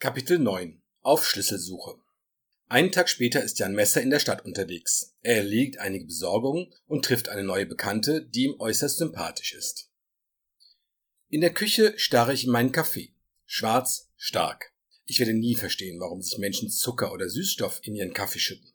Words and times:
Kapitel 0.00 0.38
9 0.38 0.80
Auf 1.00 1.26
Schlüsselsuche 1.26 1.98
Einen 2.68 2.92
Tag 2.92 3.08
später 3.08 3.42
ist 3.42 3.58
Jan 3.58 3.74
Messer 3.74 4.00
in 4.00 4.10
der 4.10 4.20
Stadt 4.20 4.44
unterwegs. 4.44 5.16
Er 5.22 5.38
erledigt 5.38 5.78
einige 5.78 6.04
Besorgungen 6.04 6.72
und 6.86 7.04
trifft 7.04 7.28
eine 7.28 7.42
neue 7.42 7.66
Bekannte, 7.66 8.24
die 8.24 8.44
ihm 8.44 8.60
äußerst 8.60 8.98
sympathisch 8.98 9.54
ist. 9.54 9.90
In 11.30 11.40
der 11.40 11.52
Küche 11.52 11.94
starre 11.98 12.32
ich 12.32 12.44
in 12.44 12.52
meinen 12.52 12.70
Kaffee. 12.70 13.12
Schwarz, 13.44 14.08
stark. 14.14 14.72
Ich 15.04 15.18
werde 15.18 15.34
nie 15.34 15.56
verstehen, 15.56 15.98
warum 15.98 16.22
sich 16.22 16.38
Menschen 16.38 16.70
Zucker 16.70 17.12
oder 17.12 17.28
Süßstoff 17.28 17.80
in 17.82 17.96
ihren 17.96 18.14
Kaffee 18.14 18.38
schütten. 18.38 18.72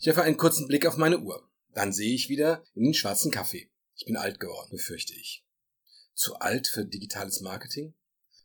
Ich 0.00 0.06
werfe 0.06 0.24
einen 0.24 0.36
kurzen 0.36 0.66
Blick 0.66 0.84
auf 0.84 0.96
meine 0.96 1.20
Uhr. 1.20 1.48
Dann 1.74 1.92
sehe 1.92 2.12
ich 2.12 2.28
wieder 2.28 2.64
in 2.74 2.82
den 2.82 2.94
schwarzen 2.94 3.30
Kaffee. 3.30 3.70
Ich 3.94 4.04
bin 4.04 4.16
alt 4.16 4.40
geworden, 4.40 4.70
befürchte 4.72 5.14
ich. 5.14 5.46
Zu 6.14 6.40
alt 6.40 6.66
für 6.66 6.84
digitales 6.84 7.40
Marketing? 7.40 7.94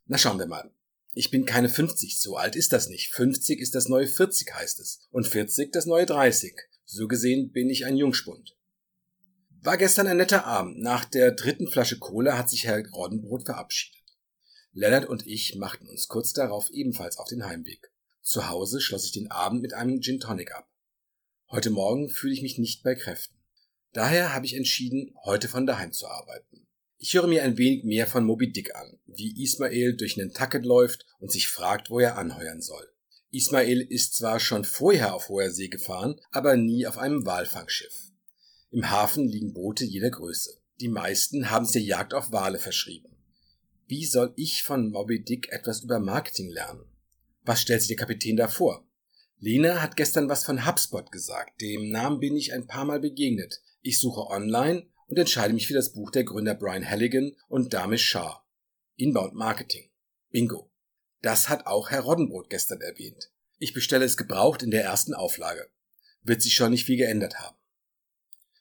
Na 0.05 0.19
schauen 0.19 0.37
wir 0.37 0.45
mal. 0.45 0.71
Ich 1.13 1.29
bin 1.29 1.45
keine 1.45 1.67
50, 1.67 2.19
so 2.19 2.37
alt 2.37 2.55
ist 2.55 2.71
das 2.71 2.87
nicht. 2.87 3.11
50 3.11 3.59
ist 3.59 3.75
das 3.75 3.89
neue 3.89 4.07
40, 4.07 4.53
heißt 4.53 4.79
es. 4.79 5.07
Und 5.11 5.27
40 5.27 5.71
das 5.71 5.85
neue 5.85 6.05
30. 6.05 6.55
So 6.85 7.07
gesehen 7.07 7.51
bin 7.51 7.69
ich 7.69 7.85
ein 7.85 7.97
Jungspund. 7.97 8.55
War 9.61 9.77
gestern 9.77 10.07
ein 10.07 10.17
netter 10.17 10.45
Abend. 10.45 10.79
Nach 10.79 11.05
der 11.05 11.31
dritten 11.31 11.67
Flasche 11.67 11.99
Cola 11.99 12.37
hat 12.37 12.49
sich 12.49 12.65
Herr 12.65 12.81
Roddenbrot 12.89 13.45
verabschiedet. 13.45 14.01
Lennart 14.73 15.05
und 15.05 15.27
ich 15.27 15.55
machten 15.55 15.87
uns 15.87 16.07
kurz 16.07 16.31
darauf 16.31 16.69
ebenfalls 16.69 17.17
auf 17.17 17.27
den 17.27 17.45
Heimweg. 17.45 17.91
Zu 18.21 18.47
Hause 18.47 18.79
schloss 18.79 19.05
ich 19.05 19.11
den 19.11 19.29
Abend 19.29 19.61
mit 19.61 19.73
einem 19.73 19.99
Gin 19.99 20.19
Tonic 20.19 20.53
ab. 20.53 20.69
Heute 21.49 21.71
Morgen 21.71 22.09
fühle 22.09 22.33
ich 22.33 22.41
mich 22.41 22.57
nicht 22.57 22.83
bei 22.83 22.95
Kräften. 22.95 23.35
Daher 23.91 24.33
habe 24.33 24.45
ich 24.45 24.55
entschieden, 24.55 25.13
heute 25.25 25.49
von 25.49 25.65
daheim 25.65 25.91
zu 25.91 26.07
arbeiten. 26.07 26.60
Ich 27.03 27.15
höre 27.15 27.25
mir 27.25 27.41
ein 27.41 27.57
wenig 27.57 27.83
mehr 27.83 28.05
von 28.05 28.23
Moby 28.23 28.51
Dick 28.51 28.75
an, 28.75 28.99
wie 29.07 29.33
Ismael 29.41 29.97
durch 29.97 30.17
Nantucket 30.17 30.63
läuft 30.63 31.07
und 31.17 31.31
sich 31.31 31.47
fragt, 31.47 31.89
wo 31.89 31.99
er 31.99 32.15
anheuern 32.15 32.61
soll. 32.61 32.87
Ismael 33.31 33.81
ist 33.81 34.13
zwar 34.13 34.39
schon 34.39 34.63
vorher 34.63 35.15
auf 35.15 35.27
hoher 35.27 35.49
See 35.49 35.67
gefahren, 35.67 36.21
aber 36.29 36.55
nie 36.57 36.85
auf 36.85 36.99
einem 36.99 37.25
Walfangschiff. 37.25 38.11
Im 38.69 38.91
Hafen 38.91 39.27
liegen 39.27 39.51
Boote 39.51 39.83
jeder 39.83 40.11
Größe. 40.11 40.61
Die 40.79 40.89
meisten 40.89 41.49
haben 41.49 41.65
es 41.65 41.71
der 41.71 41.81
Jagd 41.81 42.13
auf 42.13 42.31
Wale 42.31 42.59
verschrieben. 42.59 43.09
Wie 43.87 44.05
soll 44.05 44.31
ich 44.35 44.61
von 44.61 44.91
Moby 44.91 45.23
Dick 45.23 45.51
etwas 45.51 45.81
über 45.81 45.99
Marketing 45.99 46.51
lernen? 46.51 46.85
Was 47.41 47.63
stellt 47.63 47.81
sich 47.81 47.87
der 47.87 47.97
Kapitän 47.97 48.37
da 48.37 48.47
vor? 48.47 48.87
Lena 49.39 49.81
hat 49.81 49.95
gestern 49.95 50.29
was 50.29 50.43
von 50.43 50.67
HubSpot 50.67 51.11
gesagt. 51.11 51.61
Dem 51.61 51.89
Namen 51.89 52.19
bin 52.19 52.37
ich 52.37 52.53
ein 52.53 52.67
paar 52.67 52.85
Mal 52.85 52.99
begegnet. 52.99 53.59
Ich 53.81 53.99
suche 53.99 54.27
online 54.29 54.85
und 55.11 55.19
entscheide 55.19 55.53
mich 55.53 55.67
für 55.67 55.73
das 55.73 55.91
Buch 55.91 56.09
der 56.09 56.23
Gründer 56.23 56.55
Brian 56.55 56.89
Halligan 56.89 57.35
und 57.49 57.73
Damish 57.73 58.05
Shah. 58.05 58.45
Inbound 58.95 59.33
Marketing. 59.33 59.91
Bingo. 60.29 60.71
Das 61.21 61.49
hat 61.49 61.67
auch 61.67 61.89
Herr 61.89 61.99
Roddenbrot 61.99 62.49
gestern 62.49 62.79
erwähnt. 62.79 63.29
Ich 63.57 63.73
bestelle 63.73 64.05
es 64.05 64.15
gebraucht 64.15 64.63
in 64.63 64.71
der 64.71 64.85
ersten 64.85 65.13
Auflage. 65.13 65.69
Wird 66.21 66.41
sich 66.41 66.53
schon 66.53 66.71
nicht 66.71 66.85
viel 66.85 66.95
geändert 66.95 67.39
haben. 67.39 67.57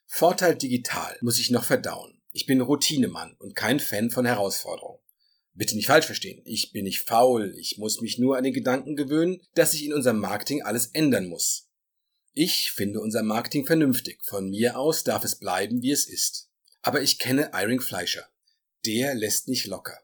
Vorteil 0.07 0.57
digital 0.57 1.17
muss 1.21 1.39
ich 1.39 1.53
noch 1.53 1.63
verdauen. 1.63 2.21
Ich 2.33 2.47
bin 2.47 2.61
Routinemann 2.61 3.37
und 3.39 3.55
kein 3.55 3.79
Fan 3.79 4.11
von 4.11 4.27
Herausforderungen. 4.27 4.99
Bitte 5.55 5.77
nicht 5.77 5.87
falsch 5.87 6.07
verstehen. 6.07 6.43
Ich 6.45 6.73
bin 6.73 6.83
nicht 6.83 7.03
faul. 7.03 7.55
Ich 7.61 7.79
muss 7.79 8.01
mich 8.01 8.19
nur 8.19 8.37
an 8.37 8.43
den 8.43 8.53
Gedanken 8.55 8.97
gewöhnen, 8.97 9.41
dass 9.55 9.71
sich 9.71 9.85
in 9.85 9.95
unserem 9.95 10.19
Marketing 10.19 10.63
alles 10.63 10.89
ändern 10.89 11.27
muss. 11.27 11.70
Ich 12.33 12.71
finde 12.71 13.01
unser 13.01 13.23
Marketing 13.23 13.67
vernünftig. 13.67 14.21
Von 14.25 14.51
mir 14.51 14.79
aus 14.79 15.03
darf 15.03 15.25
es 15.25 15.37
bleiben, 15.37 15.83
wie 15.83 15.91
es 15.91 16.07
ist. 16.07 16.49
Aber 16.83 17.03
ich 17.03 17.19
kenne 17.19 17.51
Iring 17.53 17.81
Fleischer. 17.81 18.29
Der 18.87 19.15
lässt 19.15 19.49
nicht 19.49 19.67
locker. 19.67 19.99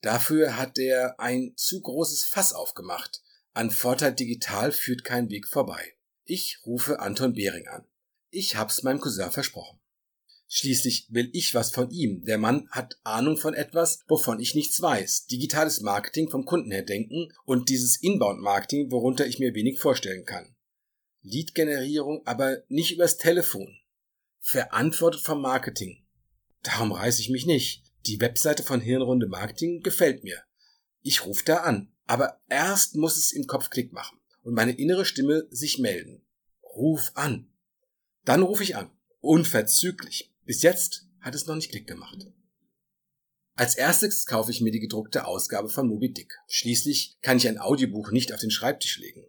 Dafür 0.00 0.56
hat 0.56 0.78
er 0.78 1.18
ein 1.18 1.52
zu 1.56 1.80
großes 1.80 2.24
Fass 2.24 2.52
aufgemacht. 2.52 3.22
An 3.52 3.70
Vorteil 3.70 4.14
Digital 4.14 4.70
führt 4.70 5.02
kein 5.02 5.30
Weg 5.30 5.48
vorbei. 5.48 5.94
Ich 6.24 6.60
rufe 6.64 7.00
Anton 7.00 7.34
Behring 7.34 7.66
an. 7.66 7.84
Ich 8.30 8.54
hab's 8.54 8.82
meinem 8.84 9.00
Cousin 9.00 9.30
versprochen. 9.30 9.80
Schließlich 10.46 11.08
will 11.10 11.28
ich 11.32 11.54
was 11.54 11.70
von 11.72 11.90
ihm. 11.90 12.24
Der 12.24 12.38
Mann 12.38 12.68
hat 12.70 12.98
Ahnung 13.02 13.36
von 13.36 13.54
etwas, 13.54 14.00
wovon 14.06 14.40
ich 14.40 14.54
nichts 14.54 14.80
weiß. 14.80 15.26
Digitales 15.26 15.80
Marketing 15.80 16.30
vom 16.30 16.46
Kunden 16.46 16.70
her 16.70 16.82
denken 16.82 17.32
und 17.44 17.68
dieses 17.68 17.96
Inbound-Marketing, 17.96 18.90
worunter 18.90 19.26
ich 19.26 19.40
mir 19.40 19.54
wenig 19.54 19.80
vorstellen 19.80 20.24
kann. 20.24 20.54
Lead-Generierung 21.28 22.26
aber 22.26 22.62
nicht 22.68 22.92
übers 22.92 23.16
Telefon. 23.16 23.76
Verantwortet 24.40 25.20
vom 25.20 25.40
Marketing. 25.40 26.04
Darum 26.62 26.92
reiße 26.92 27.20
ich 27.20 27.30
mich 27.30 27.46
nicht. 27.46 27.82
Die 28.06 28.20
Webseite 28.20 28.62
von 28.62 28.80
Hirnrunde 28.80 29.26
Marketing 29.26 29.82
gefällt 29.82 30.24
mir. 30.24 30.42
Ich 31.02 31.24
rufe 31.24 31.44
da 31.44 31.58
an. 31.58 31.92
Aber 32.06 32.40
erst 32.48 32.96
muss 32.96 33.18
es 33.18 33.32
im 33.32 33.46
Kopf 33.46 33.68
Klick 33.68 33.92
machen 33.92 34.18
und 34.42 34.54
meine 34.54 34.72
innere 34.72 35.04
Stimme 35.04 35.46
sich 35.50 35.78
melden. 35.78 36.22
Ruf 36.62 37.12
an. 37.14 37.50
Dann 38.24 38.42
rufe 38.42 38.62
ich 38.62 38.76
an. 38.76 38.90
Unverzüglich. 39.20 40.32
Bis 40.44 40.62
jetzt 40.62 41.06
hat 41.20 41.34
es 41.34 41.46
noch 41.46 41.54
nicht 41.54 41.70
Klick 41.70 41.86
gemacht. 41.86 42.26
Als 43.54 43.74
erstes 43.74 44.24
kaufe 44.24 44.50
ich 44.50 44.60
mir 44.60 44.70
die 44.70 44.80
gedruckte 44.80 45.26
Ausgabe 45.26 45.68
von 45.68 45.88
Moby 45.88 46.12
Dick. 46.12 46.32
Schließlich 46.46 47.18
kann 47.20 47.36
ich 47.36 47.48
ein 47.48 47.58
Audiobuch 47.58 48.10
nicht 48.10 48.32
auf 48.32 48.40
den 48.40 48.50
Schreibtisch 48.50 48.98
legen. 48.98 49.26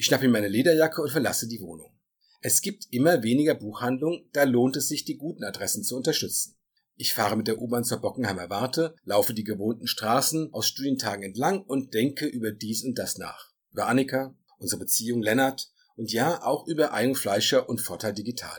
Ich 0.00 0.06
schnappe 0.06 0.24
mir 0.24 0.30
meine 0.30 0.48
Lederjacke 0.48 1.02
und 1.02 1.10
verlasse 1.10 1.46
die 1.46 1.60
Wohnung. 1.60 1.92
Es 2.40 2.62
gibt 2.62 2.86
immer 2.90 3.22
weniger 3.22 3.54
Buchhandlungen, 3.54 4.30
da 4.32 4.44
lohnt 4.44 4.74
es 4.76 4.88
sich, 4.88 5.04
die 5.04 5.18
guten 5.18 5.44
Adressen 5.44 5.84
zu 5.84 5.94
unterstützen. 5.94 6.56
Ich 6.96 7.12
fahre 7.12 7.36
mit 7.36 7.48
der 7.48 7.60
U-Bahn 7.60 7.84
zur 7.84 7.98
Bockenheimer 8.00 8.48
Warte, 8.48 8.94
laufe 9.04 9.34
die 9.34 9.44
gewohnten 9.44 9.86
Straßen 9.86 10.54
aus 10.54 10.68
Studientagen 10.68 11.22
entlang 11.22 11.60
und 11.60 11.92
denke 11.92 12.24
über 12.24 12.50
dies 12.50 12.82
und 12.82 12.98
das 12.98 13.18
nach. 13.18 13.50
Über 13.72 13.88
Annika, 13.88 14.34
unsere 14.56 14.80
Beziehung 14.80 15.20
Lennart 15.20 15.70
und 15.96 16.10
ja, 16.10 16.42
auch 16.44 16.66
über 16.66 16.94
Eigen 16.94 17.14
Fleischer 17.14 17.68
und 17.68 17.82
Vorteil 17.82 18.14
Digital. 18.14 18.58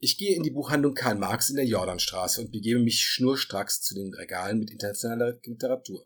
Ich 0.00 0.18
gehe 0.18 0.34
in 0.34 0.42
die 0.42 0.50
Buchhandlung 0.50 0.94
Karl 0.94 1.14
Marx 1.14 1.50
in 1.50 1.56
der 1.56 1.66
Jordanstraße 1.66 2.40
und 2.40 2.50
begebe 2.50 2.80
mich 2.80 3.00
schnurstracks 3.00 3.80
zu 3.80 3.94
den 3.94 4.12
Regalen 4.12 4.58
mit 4.58 4.72
internationaler 4.72 5.38
Literatur. 5.44 6.04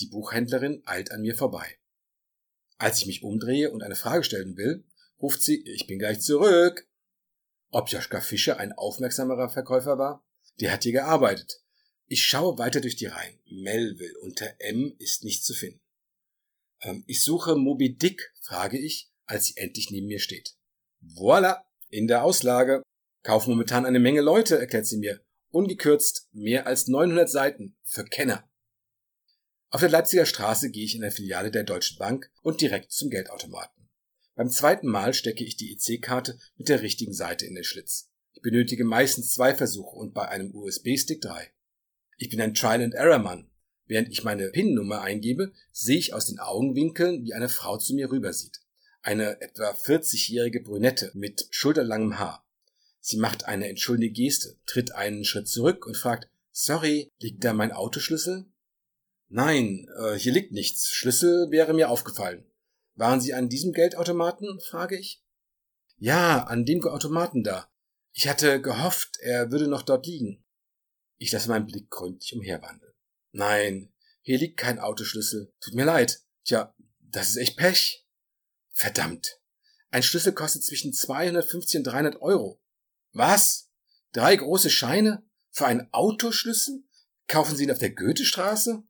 Die 0.00 0.08
Buchhändlerin 0.08 0.82
eilt 0.84 1.12
an 1.12 1.20
mir 1.20 1.36
vorbei. 1.36 1.78
Als 2.78 2.98
ich 2.98 3.06
mich 3.06 3.22
umdrehe 3.22 3.70
und 3.70 3.82
eine 3.82 3.96
Frage 3.96 4.24
stellen 4.24 4.56
will, 4.56 4.84
ruft 5.20 5.42
sie, 5.42 5.62
ich 5.66 5.86
bin 5.86 5.98
gleich 5.98 6.20
zurück. 6.20 6.88
Ob 7.70 7.88
Joschka 7.90 8.20
Fischer 8.20 8.58
ein 8.58 8.72
aufmerksamerer 8.72 9.50
Verkäufer 9.50 9.98
war? 9.98 10.24
Der 10.60 10.72
hat 10.72 10.84
hier 10.84 10.92
gearbeitet. 10.92 11.60
Ich 12.06 12.22
schaue 12.22 12.56
weiter 12.56 12.80
durch 12.80 12.96
die 12.96 13.06
Reihen. 13.06 13.38
Melville 13.50 14.18
unter 14.22 14.48
M 14.60 14.94
ist 14.98 15.24
nicht 15.24 15.44
zu 15.44 15.52
finden. 15.52 15.80
Ähm, 16.80 17.04
ich 17.06 17.22
suche 17.22 17.56
Moby 17.56 17.96
Dick, 17.96 18.32
frage 18.40 18.78
ich, 18.78 19.10
als 19.26 19.46
sie 19.46 19.56
endlich 19.56 19.90
neben 19.90 20.06
mir 20.06 20.20
steht. 20.20 20.56
Voila, 21.00 21.66
in 21.90 22.06
der 22.06 22.24
Auslage. 22.24 22.82
Kaufen 23.22 23.50
momentan 23.50 23.84
eine 23.84 24.00
Menge 24.00 24.20
Leute, 24.20 24.58
erklärt 24.58 24.86
sie 24.86 24.98
mir. 24.98 25.20
Ungekürzt 25.50 26.28
mehr 26.32 26.66
als 26.66 26.86
900 26.88 27.28
Seiten 27.28 27.76
für 27.82 28.04
Kenner. 28.04 28.47
Auf 29.70 29.80
der 29.80 29.90
Leipziger 29.90 30.24
Straße 30.24 30.70
gehe 30.70 30.84
ich 30.84 30.94
in 30.94 31.02
der 31.02 31.12
Filiale 31.12 31.50
der 31.50 31.62
Deutschen 31.62 31.98
Bank 31.98 32.30
und 32.42 32.62
direkt 32.62 32.90
zum 32.90 33.10
Geldautomaten. 33.10 33.88
Beim 34.34 34.48
zweiten 34.50 34.86
Mal 34.86 35.12
stecke 35.12 35.44
ich 35.44 35.56
die 35.56 35.72
EC-Karte 35.72 36.38
mit 36.56 36.70
der 36.70 36.80
richtigen 36.80 37.12
Seite 37.12 37.44
in 37.44 37.54
den 37.54 37.64
Schlitz. 37.64 38.08
Ich 38.32 38.40
benötige 38.40 38.84
meistens 38.84 39.34
zwei 39.34 39.54
Versuche 39.54 39.94
und 39.94 40.14
bei 40.14 40.26
einem 40.28 40.54
USB-Stick 40.54 41.20
drei. 41.20 41.52
Ich 42.16 42.30
bin 42.30 42.40
ein 42.40 42.54
Trial-and-Error-Mann. 42.54 43.50
Während 43.84 44.08
ich 44.10 44.24
meine 44.24 44.48
PIN-Nummer 44.50 45.02
eingebe, 45.02 45.52
sehe 45.72 45.98
ich 45.98 46.14
aus 46.14 46.26
den 46.26 46.38
Augenwinkeln, 46.38 47.24
wie 47.24 47.34
eine 47.34 47.48
Frau 47.48 47.76
zu 47.76 47.94
mir 47.94 48.10
rübersieht. 48.10 48.60
Eine 49.02 49.40
etwa 49.42 49.70
40-jährige 49.70 50.60
Brünette 50.60 51.10
mit 51.14 51.46
schulterlangem 51.50 52.18
Haar. 52.18 52.46
Sie 53.00 53.18
macht 53.18 53.44
eine 53.44 53.68
entschuldigende 53.68 54.14
Geste, 54.14 54.56
tritt 54.66 54.92
einen 54.94 55.24
Schritt 55.24 55.48
zurück 55.48 55.86
und 55.86 55.96
fragt, 55.96 56.28
Sorry, 56.52 57.10
liegt 57.18 57.44
da 57.44 57.52
mein 57.52 57.72
Autoschlüssel? 57.72 58.46
Nein, 59.28 59.88
äh, 59.98 60.14
hier 60.14 60.32
liegt 60.32 60.52
nichts. 60.52 60.90
Schlüssel 60.90 61.50
wäre 61.50 61.74
mir 61.74 61.90
aufgefallen. 61.90 62.50
Waren 62.94 63.20
Sie 63.20 63.34
an 63.34 63.48
diesem 63.48 63.72
Geldautomaten? 63.72 64.60
frage 64.60 64.98
ich. 64.98 65.22
Ja, 65.98 66.44
an 66.44 66.64
dem 66.64 66.82
Automaten 66.84 67.44
da. 67.44 67.70
Ich 68.12 68.26
hatte 68.28 68.60
gehofft, 68.60 69.18
er 69.20 69.50
würde 69.52 69.68
noch 69.68 69.82
dort 69.82 70.06
liegen. 70.06 70.44
Ich 71.18 71.32
lasse 71.32 71.48
meinen 71.48 71.66
Blick 71.66 71.90
gründlich 71.90 72.34
umherwandeln. 72.34 72.92
Nein, 73.32 73.92
hier 74.22 74.38
liegt 74.38 74.56
kein 74.56 74.78
Autoschlüssel. 74.78 75.52
Tut 75.60 75.74
mir 75.74 75.84
leid. 75.84 76.20
Tja, 76.44 76.74
das 77.00 77.30
ist 77.30 77.36
echt 77.36 77.56
Pech. 77.56 78.06
Verdammt. 78.72 79.40
Ein 79.90 80.02
Schlüssel 80.02 80.32
kostet 80.32 80.64
zwischen 80.64 80.92
250 80.92 81.78
und 81.78 81.84
300 81.84 82.22
Euro. 82.22 82.60
Was? 83.12 83.70
Drei 84.12 84.36
große 84.36 84.70
Scheine? 84.70 85.22
Für 85.50 85.66
einen 85.66 85.88
Autoschlüssel? 85.92 86.84
Kaufen 87.26 87.56
Sie 87.56 87.64
ihn 87.64 87.70
auf 87.70 87.78
der 87.78 87.94
Goethestraße? 87.94 88.82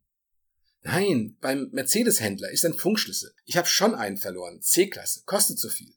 Nein, 0.82 1.36
beim 1.40 1.70
Mercedes-Händler 1.72 2.50
ist 2.50 2.64
ein 2.64 2.74
Funkschlüssel. 2.74 3.34
Ich 3.44 3.56
habe 3.56 3.66
schon 3.66 3.94
einen 3.94 4.16
verloren. 4.16 4.62
C-Klasse. 4.62 5.22
Kostet 5.26 5.58
so 5.58 5.68
viel. 5.68 5.94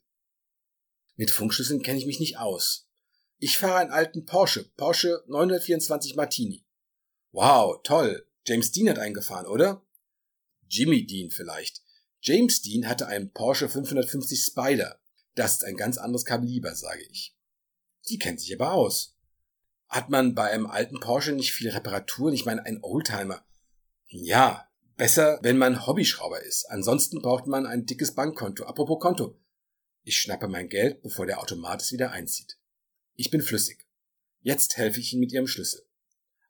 Mit 1.16 1.31
Funkschlüsseln 1.31 1.83
kenne 1.83 2.00
ich 2.00 2.06
mich 2.06 2.19
nicht 2.19 2.38
aus. 2.38 2.88
Ich 3.38 3.57
fahre 3.57 3.78
einen 3.78 3.92
alten 3.92 4.25
Porsche. 4.25 4.72
Porsche 4.75 5.24
924 5.28 6.16
Martini. 6.16 6.66
Wow, 7.31 7.81
toll. 7.83 8.28
James 8.45 8.72
Dean 8.72 8.89
hat 8.89 9.00
eingefahren, 9.00 9.45
oder? 9.45 9.86
Jimmy 10.68 11.06
Dean 11.06 11.30
vielleicht. 11.30 11.81
James 12.22 12.62
Dean 12.62 12.88
hatte 12.88 13.07
einen 13.07 13.31
Porsche 13.31 13.69
550 13.69 14.42
Spider. 14.42 15.00
Das 15.36 15.54
ist 15.54 15.63
ein 15.63 15.77
ganz 15.77 15.98
anderes 15.98 16.25
Kaliber, 16.25 16.75
sage 16.75 17.04
ich. 17.10 17.36
Sie 18.01 18.18
kennt 18.18 18.39
sich 18.39 18.54
aber 18.54 18.74
aus. 18.74 19.16
Hat 19.88 20.10
man 20.10 20.36
bei 20.36 20.51
einem 20.51 20.68
alten 20.68 21.00
Porsche 21.00 21.34
nicht 21.34 21.54
viel 21.54 21.69
Reparaturen? 21.69 22.34
Ich 22.34 22.45
meine, 22.45 22.66
ein 22.66 22.80
Oldtimer. 22.81 23.45
Ja, 24.07 24.71
besser, 24.98 25.40
wenn 25.42 25.58
man 25.58 25.86
Hobbyschrauber 25.86 26.42
ist. 26.42 26.66
Ansonsten 26.70 27.22
braucht 27.22 27.48
man 27.48 27.66
ein 27.66 27.86
dickes 27.86 28.14
Bankkonto. 28.14 28.66
Apropos 28.66 29.00
Konto. 29.00 29.38
Ich 30.04 30.18
schnappe 30.18 30.48
mein 30.48 30.70
Geld, 30.70 31.02
bevor 31.02 31.26
der 31.26 31.40
Automat 31.40 31.82
es 31.82 31.92
wieder 31.92 32.12
einzieht. 32.12 32.58
Ich 33.16 33.30
bin 33.30 33.42
flüssig. 33.42 33.86
Jetzt 34.42 34.78
helfe 34.78 35.00
ich 35.00 35.14
Ihnen 35.14 35.22
mit 35.22 35.32
Ihrem 35.32 35.48
Schlüssel. 35.48 35.86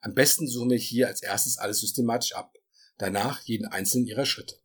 Am 0.00 0.14
besten 0.14 0.48
suchen 0.48 0.70
wir 0.70 0.78
hier 0.78 1.08
als 1.08 1.22
erstes 1.22 1.58
alles 1.58 1.80
systematisch 1.80 2.34
ab. 2.34 2.56
Danach 2.98 3.42
jeden 3.42 3.66
einzelnen 3.66 4.06
Ihrer 4.06 4.26
Schritte. 4.26 4.56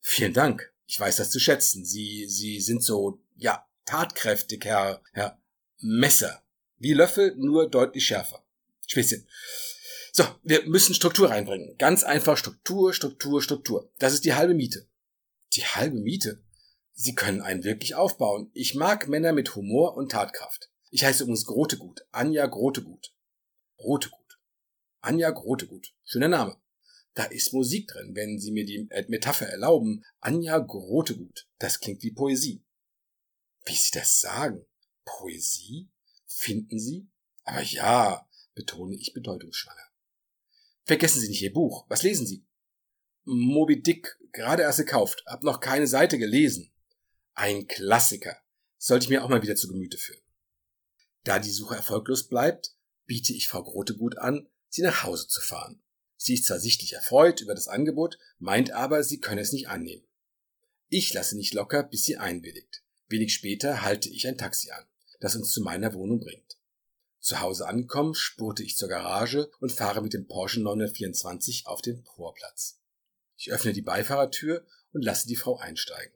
Vielen 0.00 0.32
Dank. 0.32 0.72
Ich 0.86 0.98
weiß 0.98 1.16
das 1.16 1.30
zu 1.30 1.40
schätzen. 1.40 1.84
Sie, 1.84 2.26
Sie 2.28 2.60
sind 2.60 2.82
so, 2.82 3.20
ja, 3.36 3.66
tatkräftig, 3.84 4.64
Herr, 4.64 5.02
Herr 5.12 5.40
Messer. 5.78 6.42
Wie 6.78 6.92
Löffel, 6.92 7.34
nur 7.36 7.68
deutlich 7.68 8.06
schärfer. 8.06 8.44
Späßchen. 8.86 9.26
So, 10.12 10.24
wir 10.42 10.66
müssen 10.66 10.94
Struktur 10.94 11.30
reinbringen. 11.30 11.76
Ganz 11.78 12.04
einfach 12.04 12.36
Struktur, 12.36 12.92
Struktur, 12.92 13.42
Struktur. 13.42 13.90
Das 13.98 14.14
ist 14.14 14.24
die 14.24 14.34
halbe 14.34 14.54
Miete. 14.54 14.88
Die 15.54 15.64
halbe 15.64 15.98
Miete? 15.98 16.42
Sie 16.92 17.14
können 17.14 17.42
einen 17.42 17.64
wirklich 17.64 17.94
aufbauen. 17.94 18.50
Ich 18.54 18.74
mag 18.74 19.08
Männer 19.08 19.32
mit 19.32 19.54
Humor 19.54 19.96
und 19.96 20.10
Tatkraft. 20.10 20.70
Ich 20.90 21.04
heiße 21.04 21.22
übrigens 21.22 21.44
Grotegut. 21.44 22.06
Anja 22.10 22.46
Grotegut. 22.46 23.14
Grotegut. 23.76 24.40
Anja 25.00 25.30
Grotegut. 25.30 25.94
Schöner 26.04 26.28
Name. 26.28 26.56
Da 27.14 27.24
ist 27.24 27.52
Musik 27.52 27.88
drin, 27.88 28.14
wenn 28.14 28.38
Sie 28.38 28.52
mir 28.52 28.64
die 28.64 28.88
Metapher 29.08 29.46
erlauben. 29.46 30.04
Anja 30.20 30.58
Grotegut. 30.58 31.48
Das 31.58 31.80
klingt 31.80 32.02
wie 32.02 32.12
Poesie. 32.12 32.64
Wie 33.64 33.74
Sie 33.74 33.90
das 33.92 34.20
sagen? 34.20 34.64
Poesie? 35.04 35.88
Finden 36.26 36.78
Sie? 36.78 37.08
Aber 37.44 37.62
ja, 37.62 38.28
betone 38.54 38.96
ich 38.96 39.12
bedeutungsschwanger. 39.14 39.88
Vergessen 40.88 41.20
Sie 41.20 41.28
nicht 41.28 41.42
Ihr 41.42 41.52
Buch. 41.52 41.84
Was 41.90 42.02
lesen 42.02 42.26
Sie? 42.26 42.46
Moby 43.24 43.82
Dick, 43.82 44.18
gerade 44.32 44.62
erst 44.62 44.78
gekauft, 44.78 45.22
hab 45.26 45.42
noch 45.42 45.60
keine 45.60 45.86
Seite 45.86 46.16
gelesen. 46.16 46.72
Ein 47.34 47.66
Klassiker. 47.66 48.38
Sollte 48.78 49.04
ich 49.04 49.10
mir 49.10 49.22
auch 49.22 49.28
mal 49.28 49.42
wieder 49.42 49.54
zu 49.54 49.68
Gemüte 49.68 49.98
führen. 49.98 50.22
Da 51.24 51.40
die 51.40 51.50
Suche 51.50 51.76
erfolglos 51.76 52.26
bleibt, 52.26 52.74
biete 53.04 53.34
ich 53.34 53.48
Frau 53.48 53.62
Grote 53.62 53.98
gut 53.98 54.16
an, 54.16 54.48
sie 54.70 54.80
nach 54.80 55.02
Hause 55.02 55.28
zu 55.28 55.42
fahren. 55.42 55.82
Sie 56.16 56.32
ist 56.32 56.46
zwar 56.46 56.58
sichtlich 56.58 56.94
erfreut 56.94 57.42
über 57.42 57.54
das 57.54 57.68
Angebot, 57.68 58.18
meint 58.38 58.70
aber, 58.70 59.04
sie 59.04 59.20
könne 59.20 59.42
es 59.42 59.52
nicht 59.52 59.68
annehmen. 59.68 60.06
Ich 60.88 61.12
lasse 61.12 61.36
nicht 61.36 61.52
locker, 61.52 61.82
bis 61.82 62.04
sie 62.04 62.16
einwilligt. 62.16 62.82
Wenig 63.08 63.34
später 63.34 63.82
halte 63.82 64.08
ich 64.08 64.26
ein 64.26 64.38
Taxi 64.38 64.70
an, 64.70 64.86
das 65.20 65.36
uns 65.36 65.50
zu 65.50 65.60
meiner 65.60 65.92
Wohnung 65.92 66.18
bringt. 66.18 66.57
Zu 67.28 67.40
Hause 67.42 67.68
angekommen, 67.68 68.14
spurte 68.14 68.62
ich 68.62 68.78
zur 68.78 68.88
Garage 68.88 69.50
und 69.60 69.70
fahre 69.70 70.00
mit 70.00 70.14
dem 70.14 70.26
Porsche 70.26 70.62
924 70.62 71.66
auf 71.66 71.82
den 71.82 72.02
Vorplatz. 72.02 72.80
Ich 73.36 73.52
öffne 73.52 73.74
die 73.74 73.82
Beifahrertür 73.82 74.66
und 74.94 75.04
lasse 75.04 75.28
die 75.28 75.36
Frau 75.36 75.58
einsteigen. 75.58 76.14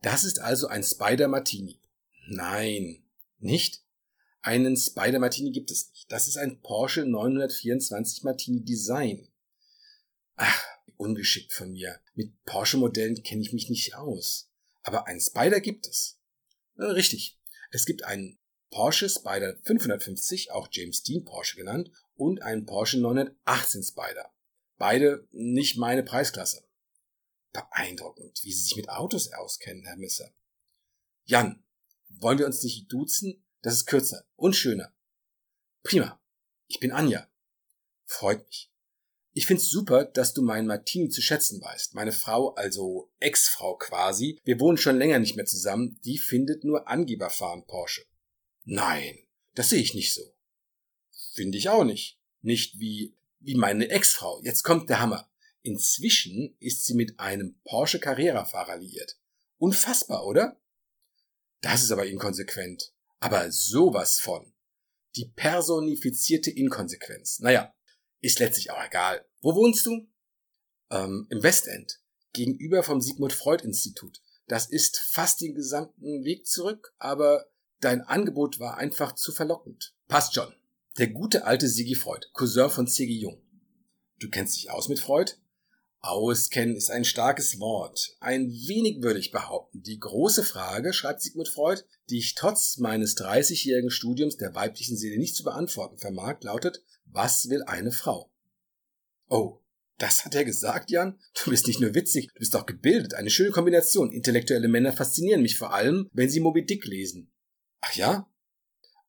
Das 0.00 0.24
ist 0.24 0.40
also 0.40 0.68
ein 0.68 0.84
Spider 0.84 1.28
Martini. 1.28 1.82
Nein, 2.28 3.04
nicht? 3.40 3.84
Einen 4.40 4.74
Spider 4.78 5.18
Martini 5.18 5.50
gibt 5.50 5.70
es 5.70 5.90
nicht. 5.90 6.10
Das 6.10 6.26
ist 6.26 6.38
ein 6.38 6.62
Porsche 6.62 7.04
924 7.04 8.24
Martini 8.24 8.64
Design. 8.64 9.28
Ach, 10.36 10.64
ungeschickt 10.96 11.52
von 11.52 11.72
mir. 11.72 12.00
Mit 12.14 12.42
Porsche-Modellen 12.46 13.22
kenne 13.22 13.42
ich 13.42 13.52
mich 13.52 13.68
nicht 13.68 13.96
aus. 13.96 14.48
Aber 14.82 15.06
ein 15.06 15.20
Spider 15.20 15.60
gibt 15.60 15.86
es. 15.86 16.18
Äh, 16.78 16.84
richtig. 16.84 17.38
Es 17.70 17.84
gibt 17.84 18.04
einen 18.04 18.38
Porsche 18.72 19.10
Spider 19.10 19.54
550, 19.64 20.50
auch 20.50 20.66
James 20.70 21.02
Dean 21.02 21.26
Porsche 21.26 21.56
genannt, 21.56 21.90
und 22.16 22.40
einen 22.40 22.64
Porsche 22.64 22.98
918 22.98 23.82
Spider. 23.82 24.32
Beide 24.78 25.28
nicht 25.30 25.76
meine 25.76 26.02
Preisklasse. 26.02 26.64
Beeindruckend, 27.52 28.40
wie 28.42 28.52
Sie 28.52 28.62
sich 28.62 28.76
mit 28.76 28.88
Autos 28.88 29.30
auskennen, 29.30 29.84
Herr 29.84 29.98
Misser. 29.98 30.32
Jan, 31.24 31.62
wollen 32.08 32.38
wir 32.38 32.46
uns 32.46 32.62
nicht 32.62 32.90
duzen? 32.90 33.44
Das 33.60 33.74
ist 33.74 33.84
kürzer 33.84 34.24
und 34.36 34.56
schöner. 34.56 34.94
Prima. 35.82 36.18
Ich 36.66 36.80
bin 36.80 36.92
Anja. 36.92 37.28
Freut 38.06 38.46
mich. 38.46 38.72
Ich 39.34 39.46
find's 39.46 39.68
super, 39.68 40.06
dass 40.06 40.32
du 40.32 40.40
meinen 40.40 40.66
Martini 40.66 41.10
zu 41.10 41.20
schätzen 41.20 41.60
weißt. 41.60 41.94
Meine 41.94 42.12
Frau, 42.12 42.54
also 42.54 43.12
Ex-Frau 43.20 43.76
quasi, 43.76 44.40
wir 44.44 44.60
wohnen 44.60 44.78
schon 44.78 44.96
länger 44.96 45.18
nicht 45.18 45.36
mehr 45.36 45.46
zusammen, 45.46 46.00
die 46.06 46.16
findet 46.16 46.64
nur 46.64 46.88
Angeberfahren 46.88 47.66
Porsche. 47.66 48.04
Nein, 48.64 49.18
das 49.54 49.70
sehe 49.70 49.80
ich 49.80 49.94
nicht 49.94 50.14
so. 50.14 50.22
Finde 51.34 51.58
ich 51.58 51.68
auch 51.68 51.84
nicht. 51.84 52.18
Nicht 52.40 52.78
wie, 52.78 53.16
wie 53.40 53.54
meine 53.54 53.88
Ex-Frau. 53.88 54.40
Jetzt 54.42 54.62
kommt 54.62 54.88
der 54.88 55.00
Hammer. 55.00 55.30
Inzwischen 55.62 56.56
ist 56.58 56.84
sie 56.84 56.94
mit 56.94 57.18
einem 57.20 57.60
Porsche 57.64 58.00
Carrera-Fahrer 58.00 58.78
liiert. 58.78 59.18
Unfassbar, 59.58 60.26
oder? 60.26 60.60
Das 61.60 61.82
ist 61.82 61.92
aber 61.92 62.06
inkonsequent. 62.06 62.92
Aber 63.20 63.50
sowas 63.52 64.18
von. 64.18 64.52
Die 65.14 65.26
personifizierte 65.26 66.50
Inkonsequenz. 66.50 67.38
Naja, 67.38 67.74
ist 68.20 68.38
letztlich 68.38 68.70
auch 68.70 68.84
egal. 68.84 69.24
Wo 69.40 69.54
wohnst 69.54 69.86
du? 69.86 70.08
Ähm, 70.90 71.26
Im 71.30 71.42
Westend. 71.42 72.00
Gegenüber 72.32 72.82
vom 72.82 73.00
Sigmund 73.00 73.32
Freud 73.32 73.62
Institut. 73.64 74.20
Das 74.48 74.68
ist 74.68 74.98
fast 74.98 75.40
den 75.40 75.54
gesamten 75.54 76.24
Weg 76.24 76.46
zurück, 76.46 76.94
aber 76.98 77.46
dein 77.82 78.02
Angebot 78.02 78.58
war 78.58 78.78
einfach 78.78 79.14
zu 79.14 79.32
verlockend. 79.32 79.94
Passt 80.08 80.34
schon. 80.34 80.52
Der 80.98 81.08
gute 81.08 81.44
alte 81.44 81.68
Sigi 81.68 81.94
Freud, 81.94 82.26
Cousin 82.32 82.70
von 82.70 82.86
C.G. 82.86 83.12
Jung. 83.12 83.42
Du 84.18 84.28
kennst 84.30 84.56
dich 84.56 84.70
aus 84.70 84.88
mit 84.88 85.00
Freud? 85.00 85.32
Auskennen 86.00 86.74
ist 86.74 86.90
ein 86.90 87.04
starkes 87.04 87.60
Wort. 87.60 88.16
Ein 88.18 88.50
wenig 88.50 89.02
würde 89.02 89.20
ich 89.20 89.30
behaupten. 89.30 89.82
Die 89.82 90.00
große 90.00 90.42
Frage, 90.42 90.92
schreibt 90.92 91.22
Sigmund 91.22 91.48
Freud, 91.48 91.82
die 92.10 92.18
ich 92.18 92.34
trotz 92.34 92.78
meines 92.78 93.16
30-jährigen 93.16 93.90
Studiums 93.90 94.36
der 94.36 94.54
weiblichen 94.54 94.96
Seele 94.96 95.18
nicht 95.18 95.36
zu 95.36 95.44
beantworten 95.44 95.98
vermag, 95.98 96.38
lautet, 96.42 96.82
was 97.04 97.48
will 97.48 97.62
eine 97.62 97.92
Frau? 97.92 98.32
Oh, 99.28 99.60
das 99.98 100.24
hat 100.24 100.34
er 100.34 100.44
gesagt, 100.44 100.90
Jan? 100.90 101.18
Du 101.44 101.50
bist 101.50 101.68
nicht 101.68 101.80
nur 101.80 101.94
witzig, 101.94 102.28
du 102.34 102.40
bist 102.40 102.56
auch 102.56 102.66
gebildet. 102.66 103.14
Eine 103.14 103.30
schöne 103.30 103.52
Kombination. 103.52 104.10
Intellektuelle 104.10 104.68
Männer 104.68 104.92
faszinieren 104.92 105.42
mich 105.42 105.56
vor 105.56 105.72
allem, 105.72 106.08
wenn 106.12 106.28
sie 106.28 106.40
Moby 106.40 106.66
Dick 106.66 106.84
lesen. 106.84 107.31
Ach 107.82 107.94
ja? 107.94 108.32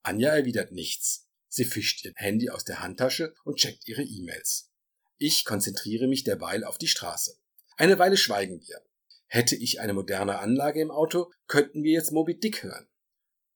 Anja 0.02 0.36
erwidert 0.36 0.72
nichts. 0.72 1.30
Sie 1.48 1.64
fischt 1.64 2.04
ihr 2.04 2.14
Handy 2.16 2.50
aus 2.50 2.66
der 2.66 2.82
Handtasche 2.82 3.34
und 3.46 3.58
checkt 3.58 3.88
ihre 3.88 4.04
E-Mails. 4.04 4.72
Ich 5.18 5.46
konzentriere 5.46 6.08
mich 6.08 6.24
derweil 6.24 6.64
auf 6.64 6.78
die 6.78 6.88
Straße. 6.88 7.38
Eine 7.78 8.00
Weile 8.00 8.18
schweigen 8.18 8.60
wir. 8.62 8.82
Hätte 9.28 9.56
ich 9.56 9.80
eine 9.80 9.94
moderne 9.94 10.40
Anlage 10.40 10.82
im 10.82 10.92
Auto, 10.92 11.32
könnten 11.48 11.84
wir 11.84 11.94
jetzt 11.94 12.12
Moby 12.12 12.40
Dick 12.40 12.64
hören. 12.64 12.88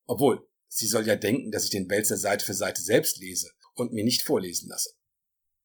Obwohl, 0.05 0.47
sie 0.67 0.87
soll 0.87 1.05
ja 1.05 1.15
denken, 1.15 1.51
dass 1.51 1.65
ich 1.65 1.71
den 1.71 1.89
Wälzer 1.89 2.17
Seite 2.17 2.45
für 2.45 2.53
Seite 2.53 2.81
selbst 2.81 3.17
lese 3.17 3.51
und 3.73 3.93
mir 3.93 4.03
nicht 4.03 4.23
vorlesen 4.23 4.69
lasse. 4.69 4.91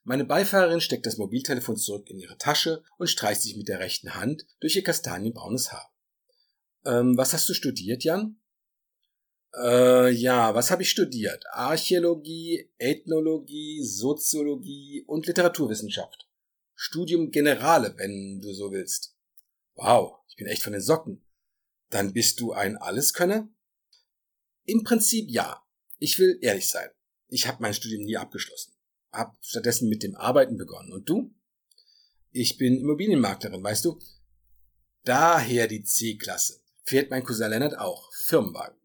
Meine 0.04 0.24
Beifahrerin 0.24 0.80
steckt 0.80 1.06
das 1.06 1.16
Mobiltelefon 1.18 1.76
zurück 1.76 2.10
in 2.10 2.18
ihre 2.18 2.36
Tasche 2.36 2.82
und 2.98 3.06
streicht 3.06 3.42
sich 3.42 3.56
mit 3.56 3.68
der 3.68 3.78
rechten 3.78 4.14
Hand 4.14 4.46
durch 4.60 4.74
ihr 4.74 4.82
kastanienbraunes 4.82 5.72
Haar. 5.72 5.94
Ähm, 6.84 7.16
was 7.16 7.32
hast 7.32 7.48
du 7.48 7.54
studiert, 7.54 8.02
Jan? 8.02 8.41
Äh, 9.54 10.10
ja, 10.10 10.54
was 10.54 10.70
habe 10.70 10.82
ich 10.82 10.90
studiert? 10.90 11.44
Archäologie, 11.52 12.70
Ethnologie, 12.78 13.82
Soziologie 13.84 15.04
und 15.06 15.26
Literaturwissenschaft. 15.26 16.28
Studium 16.74 17.30
Generale, 17.30 17.94
wenn 17.98 18.40
du 18.40 18.52
so 18.54 18.72
willst. 18.72 19.14
Wow, 19.74 20.20
ich 20.28 20.36
bin 20.36 20.46
echt 20.46 20.62
von 20.62 20.72
den 20.72 20.82
Socken. 20.82 21.24
Dann 21.90 22.12
bist 22.12 22.40
du 22.40 22.52
ein 22.52 22.76
Alleskönner? 22.78 23.48
Im 24.64 24.82
Prinzip 24.84 25.30
ja. 25.30 25.62
Ich 25.98 26.18
will 26.18 26.38
ehrlich 26.40 26.68
sein. 26.68 26.88
Ich 27.28 27.46
habe 27.46 27.58
mein 27.60 27.74
Studium 27.74 28.02
nie 28.02 28.16
abgeschlossen. 28.16 28.72
Hab 29.12 29.36
stattdessen 29.42 29.88
mit 29.88 30.02
dem 30.02 30.16
Arbeiten 30.16 30.56
begonnen. 30.56 30.92
Und 30.92 31.08
du? 31.08 31.34
Ich 32.30 32.56
bin 32.56 32.80
Immobilienmaklerin, 32.80 33.62
weißt 33.62 33.84
du? 33.84 33.98
Daher 35.04 35.68
die 35.68 35.84
C-Klasse. 35.84 36.60
Fährt 36.84 37.10
mein 37.10 37.24
Cousin 37.24 37.50
Lennart 37.50 37.78
auch. 37.78 38.10
Firmenwagen. 38.24 38.81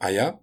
Ah 0.00 0.08
ja? 0.08 0.42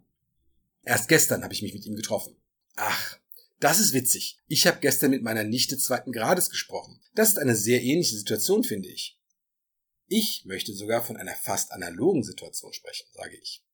Erst 0.84 1.10
gestern 1.10 1.44
habe 1.44 1.54
ich 1.54 1.64
mich 1.64 1.74
mit 1.74 1.86
ihm 1.86 1.96
getroffen. 1.96 2.38
Ach, 2.76 3.20
das 3.60 3.80
ist 3.80 3.92
witzig. 3.94 4.38
Ich 4.48 4.68
habe 4.68 4.80
gestern 4.80 5.10
mit 5.10 5.24
meiner 5.24 5.44
Nichte 5.44 5.80
zweiten 5.80 6.12
Grades 6.12 6.52
gesprochen. 6.52 7.02
Das 7.16 7.30
ist 7.30 7.40
eine 7.40 7.56
sehr 7.56 7.82
ähnliche 7.82 8.16
Situation, 8.16 8.64
finde 8.64 8.88
ich. 8.88 9.20
Ich 10.06 10.46
möchte 10.46 10.74
sogar 10.74 11.04
von 11.04 11.18
einer 11.18 11.36
fast 11.36 11.72
analogen 11.72 12.24
Situation 12.24 12.72
sprechen, 12.72 13.08
sage 13.14 13.36
ich. 13.42 13.66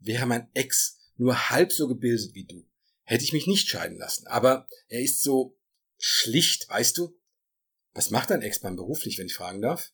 Wäre 0.00 0.26
mein 0.26 0.50
Ex 0.52 0.98
nur 1.16 1.48
halb 1.48 1.72
so 1.72 1.86
gebildet 1.86 2.34
wie 2.34 2.46
du, 2.46 2.68
hätte 3.04 3.22
ich 3.22 3.32
mich 3.32 3.46
nicht 3.46 3.68
scheiden 3.68 3.98
lassen. 3.98 4.26
Aber 4.26 4.66
er 4.88 5.00
ist 5.00 5.22
so 5.22 5.56
schlicht, 5.96 6.68
weißt 6.68 6.98
du? 6.98 7.16
Was 7.92 8.10
macht 8.10 8.30
dein 8.30 8.42
Ex 8.42 8.58
beim 8.58 8.74
beruflich, 8.74 9.16
wenn 9.16 9.26
ich 9.26 9.34
fragen 9.34 9.62
darf? 9.62 9.92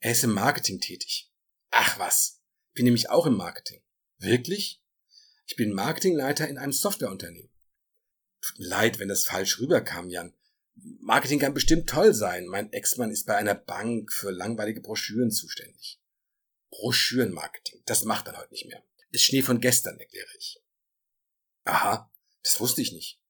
Er 0.00 0.10
ist 0.10 0.24
im 0.24 0.32
Marketing 0.32 0.80
tätig. 0.80 1.30
Ach 1.70 1.96
was. 2.00 2.40
Bin 2.72 2.86
nämlich 2.86 3.08
auch 3.08 3.26
im 3.26 3.36
Marketing. 3.36 3.83
Wirklich? 4.18 4.82
Ich 5.46 5.56
bin 5.56 5.72
Marketingleiter 5.72 6.48
in 6.48 6.58
einem 6.58 6.72
Softwareunternehmen. 6.72 7.50
Tut 8.40 8.58
mir 8.58 8.66
leid, 8.68 8.98
wenn 8.98 9.08
das 9.08 9.24
falsch 9.24 9.60
rüberkam, 9.60 10.10
Jan. 10.10 10.34
Marketing 11.00 11.38
kann 11.38 11.54
bestimmt 11.54 11.88
toll 11.88 12.14
sein. 12.14 12.46
Mein 12.46 12.72
Ex-Mann 12.72 13.10
ist 13.10 13.26
bei 13.26 13.36
einer 13.36 13.54
Bank 13.54 14.12
für 14.12 14.30
langweilige 14.30 14.80
Broschüren 14.80 15.30
zuständig. 15.30 16.00
Broschürenmarketing, 16.70 17.82
das 17.86 18.04
macht 18.04 18.26
er 18.26 18.36
heute 18.38 18.52
nicht 18.52 18.66
mehr. 18.66 18.82
Ist 19.10 19.22
Schnee 19.22 19.42
von 19.42 19.60
gestern, 19.60 19.98
erkläre 19.98 20.28
ich. 20.38 20.60
Aha, 21.64 22.10
das 22.42 22.58
wusste 22.60 22.82
ich 22.82 22.92
nicht. 22.92 23.20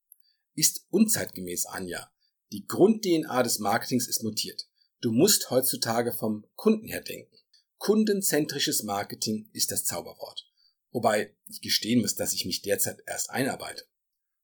Ist 0.55 0.87
unzeitgemäß, 0.91 1.67
Anja. 1.67 2.11
Die 2.53 2.67
Grund-DNA 2.67 3.43
des 3.43 3.59
Marketings 3.59 4.09
ist 4.09 4.23
mutiert. 4.23 4.67
Du 5.01 5.13
musst 5.13 5.51
heutzutage 5.51 6.13
vom 6.13 6.47
Kunden 6.55 6.89
her 6.89 7.03
denken. 7.03 7.37
Kundenzentrisches 7.79 8.83
Marketing 8.85 9.51
ist 9.53 9.71
das 9.71 9.85
Zauberwort. 9.85 10.51
Wobei 10.95 11.35
ich 11.49 11.61
gestehen 11.61 12.03
muss, 12.03 12.15
dass 12.15 12.35
ich 12.35 12.47
mich 12.47 12.63
derzeit 12.63 13.03
erst 13.05 13.31
einarbeite. 13.31 13.85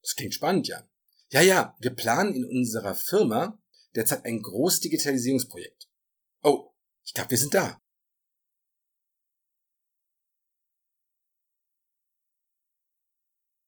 Das 0.02 0.16
klingt 0.16 0.34
spannend, 0.34 0.66
Jan. 0.66 0.82
Ja, 1.30 1.42
ja, 1.42 1.76
wir 1.78 1.92
planen 1.94 2.34
in 2.34 2.44
unserer 2.44 2.96
Firma 2.96 3.62
derzeit 3.94 4.24
ein 4.24 4.42
großes 4.42 4.80
Digitalisierungsprojekt. 4.80 5.88
Oh, 6.42 6.72
ich 7.04 7.14
glaube, 7.14 7.30
wir 7.30 7.38
sind 7.38 7.54
da. 7.54 7.80